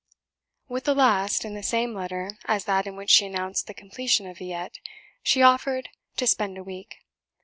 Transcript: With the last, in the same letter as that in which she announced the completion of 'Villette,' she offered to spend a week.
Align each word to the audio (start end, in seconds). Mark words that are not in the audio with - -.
With 0.67 0.85
the 0.85 0.95
last, 0.95 1.45
in 1.45 1.53
the 1.53 1.61
same 1.61 1.93
letter 1.93 2.31
as 2.45 2.65
that 2.65 2.87
in 2.87 2.95
which 2.95 3.11
she 3.11 3.27
announced 3.27 3.67
the 3.67 3.75
completion 3.75 4.25
of 4.25 4.39
'Villette,' 4.39 4.79
she 5.21 5.43
offered 5.43 5.89
to 6.17 6.25
spend 6.25 6.57
a 6.57 6.63
week. 6.63 7.05